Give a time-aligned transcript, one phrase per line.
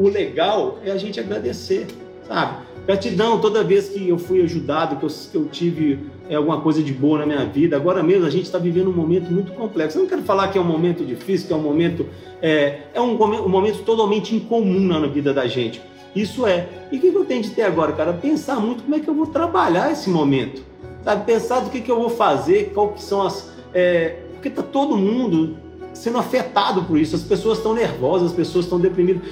[0.00, 1.86] o legal é a gente agradecer,
[2.26, 2.70] sabe?
[2.86, 6.82] Gratidão toda vez que eu fui ajudado, que eu, que eu tive é, alguma coisa
[6.82, 7.76] de boa na minha vida.
[7.76, 9.98] Agora mesmo a gente está vivendo um momento muito complexo.
[9.98, 12.06] Eu não quero falar que é um momento difícil, que é um momento
[12.40, 15.80] é, é um, um momento totalmente incomum na vida da gente.
[16.16, 16.68] Isso é.
[16.90, 18.12] E o que eu tenho de ter agora, cara?
[18.12, 20.62] Pensar muito como é que eu vou trabalhar esse momento.
[21.04, 21.24] Sabe?
[21.24, 23.50] Pensar do que, que eu vou fazer, qual que são as.
[23.72, 25.56] É, porque está todo mundo
[25.92, 27.14] sendo afetado por isso.
[27.14, 29.22] As pessoas estão nervosas, as pessoas estão deprimidas.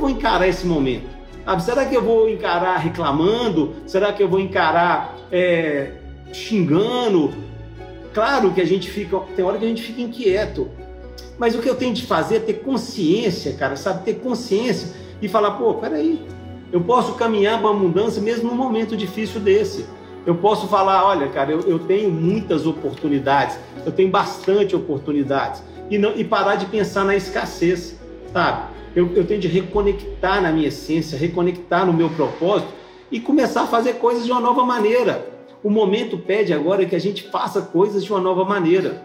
[0.00, 1.06] Eu vou encarar esse momento?
[1.44, 1.62] Sabe?
[1.62, 3.74] Será que eu vou encarar reclamando?
[3.86, 5.92] Será que eu vou encarar é,
[6.32, 7.34] xingando?
[8.14, 9.18] Claro que a gente fica.
[9.36, 10.70] Tem hora que a gente fica inquieto.
[11.38, 14.02] Mas o que eu tenho de fazer é ter consciência, cara, sabe?
[14.02, 14.88] Ter consciência
[15.20, 16.24] e falar, pô, peraí,
[16.72, 19.84] eu posso caminhar para a mudança mesmo num momento difícil desse.
[20.24, 25.62] Eu posso falar, olha, cara, eu, eu tenho muitas oportunidades, eu tenho bastante oportunidades.
[25.90, 28.00] E, não, e parar de pensar na escassez,
[28.32, 28.79] sabe?
[28.94, 32.72] Eu, eu tenho de reconectar na minha essência, reconectar no meu propósito
[33.10, 35.28] e começar a fazer coisas de uma nova maneira.
[35.62, 39.02] O momento pede agora que a gente faça coisas de uma nova maneira.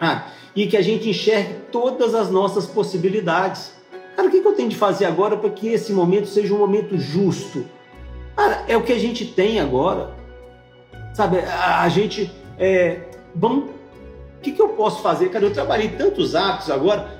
[0.00, 3.72] Ah, e que a gente enxergue todas as nossas possibilidades.
[4.16, 6.98] Cara, o que eu tenho de fazer agora para que esse momento seja um momento
[6.98, 7.64] justo?
[8.36, 10.14] Cara, é o que a gente tem agora.
[11.14, 12.30] Sabe, a, a gente.
[12.58, 13.02] É,
[13.34, 13.70] vamos.
[14.38, 15.30] O que, que eu posso fazer?
[15.30, 17.17] Cara, eu trabalhei tantos atos agora,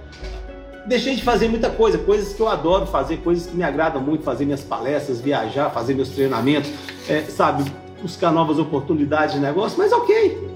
[0.89, 4.25] deixei de fazer muita coisa, coisas que eu adoro fazer, coisas que me agradam muito,
[4.25, 6.71] fazer minhas palestras, viajar, fazer meus treinamentos,
[7.09, 10.49] é, sabe, buscar novas oportunidades de negócio, mas ok.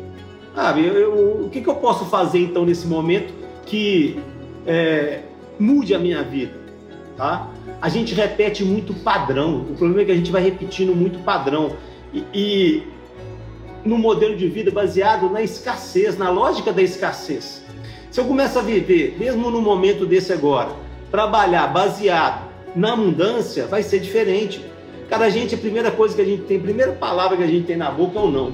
[0.54, 3.32] Sabe, eu, eu, o que, que eu posso fazer então nesse momento
[3.66, 4.18] que
[4.66, 5.20] é,
[5.58, 6.54] mude a minha vida?
[7.16, 7.48] Tá?
[7.80, 11.76] A gente repete muito padrão, o problema é que a gente vai repetindo muito padrão.
[12.12, 12.82] E, e
[13.84, 17.61] no modelo de vida baseado na escassez, na lógica da escassez.
[18.12, 20.68] Se eu começo a viver, mesmo no momento desse agora,
[21.10, 22.46] trabalhar baseado
[22.76, 24.62] na abundância, vai ser diferente.
[25.08, 27.46] Cara, a gente, a primeira coisa que a gente tem, a primeira palavra que a
[27.46, 28.52] gente tem na boca é o não.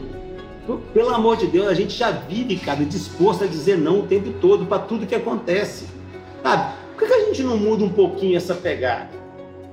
[0.95, 4.33] Pelo amor de Deus, a gente já vive, cara, disposto a dizer não o tempo
[4.41, 5.87] todo para tudo que acontece.
[6.41, 6.75] Sabe?
[6.97, 9.11] Por que a gente não muda um pouquinho essa pegada?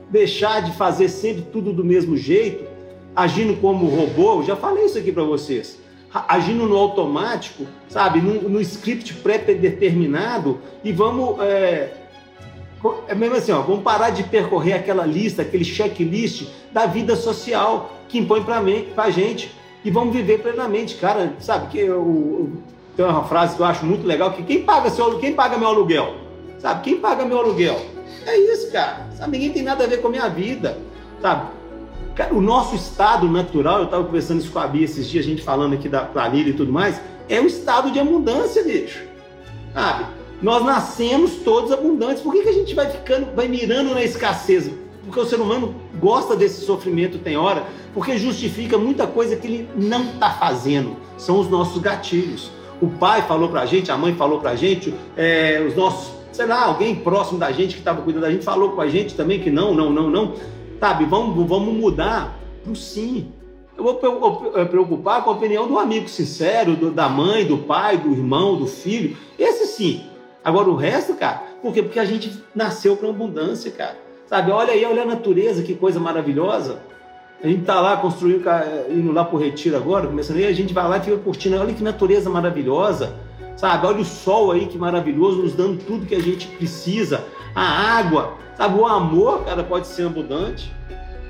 [0.09, 2.65] Deixar de fazer sempre tudo do mesmo jeito,
[3.15, 5.84] agindo como robô, eu já falei isso aqui para vocês.
[6.27, 8.21] Agindo no automático, sabe?
[8.21, 11.39] No, no script pré-determinado e vamos.
[11.41, 11.91] É,
[13.07, 17.91] é mesmo assim, ó, vamos parar de percorrer aquela lista, aquele checklist da vida social
[18.07, 18.61] que impõe para
[19.03, 19.53] a gente
[19.83, 21.33] e vamos viver plenamente, cara.
[21.39, 22.51] Sabe que eu,
[22.95, 25.67] tem uma frase que eu acho muito legal que quem paga seu, quem paga meu
[25.67, 26.15] aluguel,
[26.59, 26.81] sabe?
[26.81, 27.79] Quem paga meu aluguel?
[28.25, 29.07] É isso, cara.
[29.17, 29.31] Sabe?
[29.33, 30.77] Ninguém tem nada a ver com a minha vida,
[31.21, 31.47] sabe?
[32.15, 35.27] Cara, o nosso estado natural, eu estava conversando isso com a Bia esses dias, a
[35.27, 39.03] gente falando aqui da planilha e tudo mais, é o estado de abundância, bicho.
[39.73, 40.05] Sabe?
[40.41, 42.23] Nós nascemos todos abundantes.
[42.23, 44.71] Por que, que a gente vai ficando, vai mirando na escassez?
[45.03, 49.69] Porque o ser humano gosta desse sofrimento, tem hora, porque justifica muita coisa que ele
[49.75, 50.95] não está fazendo.
[51.17, 52.49] São os nossos gatilhos.
[52.81, 56.13] O pai falou para a gente, a mãe falou para a gente, é, os nossos,
[56.31, 59.15] sei lá, alguém próximo da gente que estava cuidando da gente falou com a gente
[59.15, 60.33] também que não, não, não, não.
[60.79, 63.31] Sabe, vamos, vamos mudar para o sim.
[63.77, 68.11] Eu vou preocupar com a opinião do amigo sincero, do, da mãe, do pai, do
[68.11, 69.17] irmão, do filho.
[69.37, 70.03] Esse sim.
[70.43, 71.81] Agora o resto, cara, por quê?
[71.81, 73.97] Porque a gente nasceu para abundância, cara.
[74.27, 76.79] Sabe, olha aí, olha a natureza, que coisa maravilhosa.
[77.43, 78.43] A gente está lá construindo,
[78.89, 81.57] indo lá para o retiro agora, começando aí, a gente vai lá e fica curtindo.
[81.57, 83.13] Olha que natureza maravilhosa,
[83.57, 83.85] sabe?
[83.85, 87.23] Olha o sol aí que maravilhoso, nos dando tudo que a gente precisa.
[87.55, 88.77] A água, sabe?
[88.77, 90.71] O amor, cara, pode ser abundante.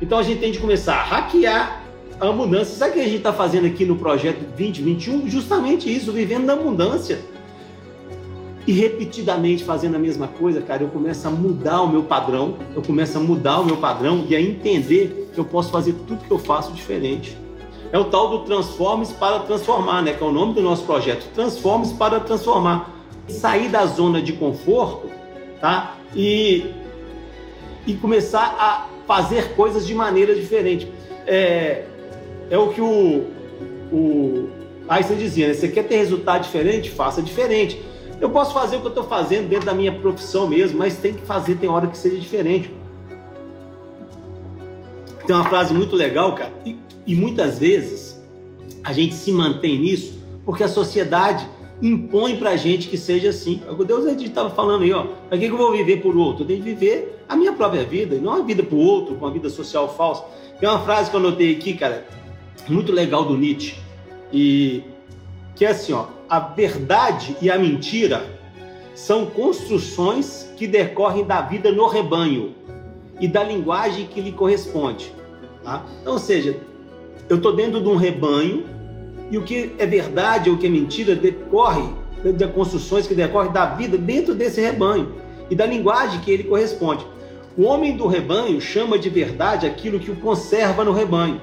[0.01, 1.81] Então a gente tem de começar a hackear
[2.19, 2.75] a abundância.
[2.75, 5.29] Sabe o que a gente está fazendo aqui no projeto 2021?
[5.29, 7.19] Justamente isso, vivendo na abundância
[8.67, 12.81] e repetidamente fazendo a mesma coisa, cara, eu começo a mudar o meu padrão, eu
[12.81, 16.31] começo a mudar o meu padrão e a entender que eu posso fazer tudo que
[16.31, 17.37] eu faço diferente.
[17.91, 20.13] É o tal do Transformes para Transformar, né?
[20.13, 21.29] Que é o nome do nosso projeto.
[21.33, 22.91] Transformes para Transformar.
[23.27, 25.09] Sair da zona de conforto,
[25.65, 25.97] tá?
[26.15, 26.63] E,
[27.87, 30.87] e começar a fazer coisas de maneira diferente.
[31.25, 31.85] É,
[32.51, 33.25] é o que o,
[33.91, 34.49] o
[34.87, 35.55] Einstein dizia, né?
[35.55, 36.91] Você quer ter resultado diferente?
[36.91, 37.81] Faça diferente.
[38.21, 41.15] Eu posso fazer o que eu estou fazendo dentro da minha profissão mesmo, mas tem
[41.15, 42.71] que fazer, tem hora que seja diferente.
[45.25, 48.23] Tem uma frase muito legal, cara, e, e muitas vezes
[48.83, 50.13] a gente se mantém nisso
[50.45, 51.49] porque a sociedade
[51.81, 53.61] impõe pra gente que seja assim.
[53.67, 55.05] O Deus estava falando aí, ó.
[55.29, 56.43] Para que, que eu vou viver por outro?
[56.43, 59.25] Eu tenho que viver a minha própria vida, e não a vida por outro, com
[59.25, 60.23] uma vida social falsa.
[60.59, 62.05] Tem uma frase que eu anotei aqui, cara,
[62.67, 63.75] muito legal do Nietzsche,
[64.31, 64.83] e
[65.55, 68.25] que é assim, ó a verdade e a mentira
[68.93, 72.53] são construções que decorrem da vida no rebanho.
[73.17, 75.09] e da linguagem que lhe corresponde.
[75.63, 75.85] Tá?
[76.01, 76.59] Então, ou seja,
[77.29, 78.65] eu estou dentro de um rebanho
[79.31, 81.87] e o que é verdade ou o que é mentira decorre
[82.23, 85.13] de construções que decorrem da vida dentro desse rebanho
[85.49, 87.05] e da linguagem que ele corresponde.
[87.57, 91.39] O homem do rebanho chama de verdade aquilo que o conserva no rebanho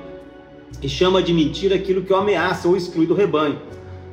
[0.83, 3.59] e chama de mentira aquilo que o ameaça ou exclui do rebanho.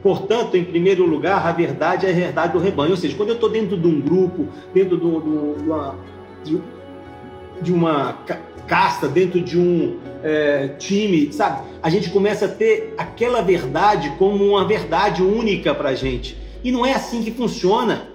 [0.02, 2.92] Portanto, em primeiro lugar, a verdade é a verdade do rebanho.
[2.92, 5.96] Ou seja, quando eu estou dentro de um grupo, dentro de uma,
[7.62, 8.18] de uma
[8.68, 11.68] casta, dentro de um é, time, sabe?
[11.82, 16.38] A gente começa a ter aquela verdade como uma verdade única para gente.
[16.64, 18.10] E não é assim que funciona.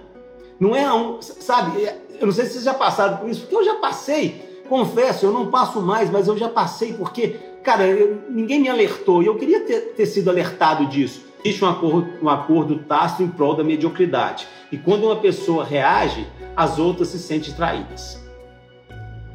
[0.59, 1.83] Não é um, sabe?
[1.83, 4.63] É, eu não sei se vocês já passaram por isso, porque eu já passei.
[4.69, 9.21] Confesso, eu não passo mais, mas eu já passei porque, cara, eu, ninguém me alertou
[9.21, 11.23] e eu queria ter, ter sido alertado disso.
[11.43, 14.47] Existe um acordo, um acordo tácito em prol da mediocridade.
[14.71, 16.25] E quando uma pessoa reage,
[16.55, 18.24] as outras se sentem traídas.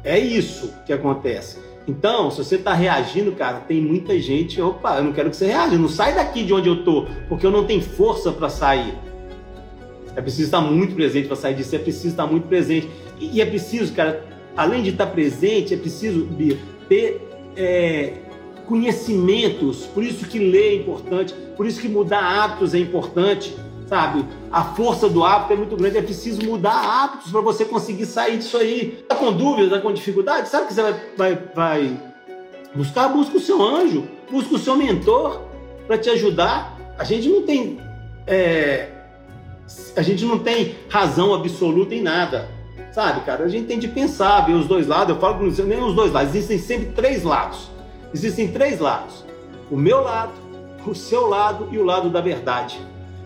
[0.03, 1.59] É isso que acontece.
[1.87, 4.61] Então, se você está reagindo, cara, tem muita gente.
[4.61, 5.77] Opa, eu não quero que você reaja.
[5.77, 8.93] Não sai daqui de onde eu tô, porque eu não tenho força para sair.
[10.15, 11.75] É preciso estar muito presente para sair disso.
[11.75, 12.89] É preciso estar muito presente.
[13.19, 14.23] E é preciso, cara,
[14.55, 16.27] além de estar presente, é preciso
[16.87, 18.13] ter é,
[18.67, 19.85] conhecimentos.
[19.87, 21.33] Por isso que ler é importante.
[21.55, 23.55] Por isso que mudar hábitos é importante
[23.91, 24.25] sabe?
[24.49, 28.37] A força do hábito é muito grande, é preciso mudar hábitos para você conseguir sair
[28.37, 29.03] disso aí.
[29.05, 30.47] Tá com dúvida, tá com dificuldade?
[30.47, 31.99] Sabe que você vai, vai, vai
[32.73, 33.09] buscar?
[33.09, 35.41] Busca o seu anjo, busca o seu mentor
[35.87, 36.77] para te ajudar.
[36.97, 37.81] A gente não tem.
[38.25, 38.87] É,
[39.97, 42.49] a gente não tem razão absoluta em nada.
[42.93, 43.43] Sabe, cara?
[43.43, 45.13] A gente tem de pensar, ver os dois lados.
[45.13, 46.33] Eu falo com você, nem os dois lados.
[46.33, 47.69] Existem sempre três lados.
[48.13, 49.25] Existem três lados:
[49.69, 50.31] o meu lado,
[50.87, 52.79] o seu lado e o lado da verdade.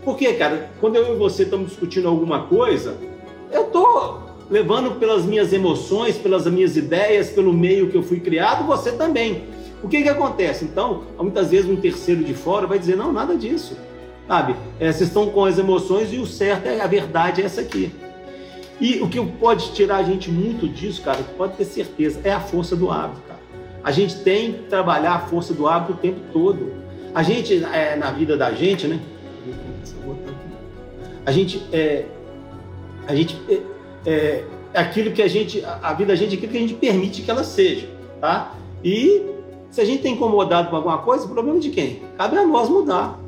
[0.06, 2.96] Porque, cara, quando eu e você estamos discutindo alguma coisa,
[3.52, 4.20] eu tô
[4.50, 9.44] levando pelas minhas emoções, pelas minhas ideias, pelo meio que eu fui criado, você também.
[9.82, 10.64] O que que acontece?
[10.64, 13.76] Então, muitas vezes um terceiro de fora vai dizer, não, nada disso.
[14.28, 14.56] Sabe?
[14.80, 17.92] É, vocês estão com as emoções e o certo é a verdade é essa aqui.
[18.80, 22.40] E o que pode tirar a gente muito disso, cara, pode ter certeza, é a
[22.40, 23.40] força do hábito, cara.
[23.84, 26.74] A gente tem que trabalhar a força do hábito o tempo todo.
[27.14, 29.00] A gente, é, na vida da gente, né?
[31.26, 32.06] A gente é,
[33.08, 33.62] a gente é,
[34.06, 34.44] é,
[34.74, 37.32] aquilo que a gente, a vida da gente é aquilo que a gente permite que
[37.32, 37.88] ela seja,
[38.20, 38.54] tá?
[38.84, 39.22] E
[39.72, 42.02] se a gente tem incomodado com alguma coisa, o problema é de quem?
[42.18, 43.20] Cabe a nós mudar.